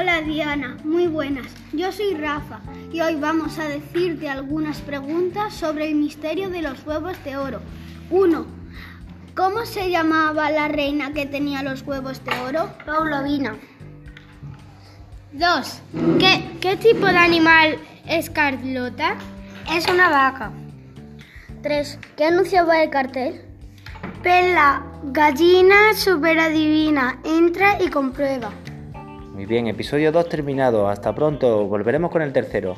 [0.00, 1.46] Hola Diana, muy buenas.
[1.74, 2.60] Yo soy Rafa
[2.90, 7.60] y hoy vamos a decirte algunas preguntas sobre el misterio de los huevos de oro.
[8.08, 8.46] 1.
[9.36, 12.70] ¿Cómo se llamaba la reina que tenía los huevos de oro?
[12.86, 13.56] Paulovina.
[15.32, 15.82] 2.
[16.18, 17.76] ¿Qué, ¿Qué tipo de animal
[18.06, 19.16] es Carlota?
[19.70, 20.50] Es una vaca.
[21.60, 21.98] 3.
[22.16, 23.42] ¿Qué anunciaba el cartel?
[24.22, 28.50] Pela, gallina super adivina, entra y comprueba.
[29.32, 30.88] Muy bien, episodio 2 terminado.
[30.88, 31.64] Hasta pronto.
[31.66, 32.74] Volveremos con el tercero.